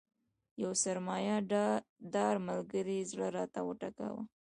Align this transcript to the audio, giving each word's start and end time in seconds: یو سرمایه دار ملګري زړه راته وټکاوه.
یو 0.63 0.71
سرمایه 0.83 1.37
دار 2.13 2.35
ملګري 2.47 2.99
زړه 3.11 3.27
راته 3.37 3.59
وټکاوه. 3.67 4.23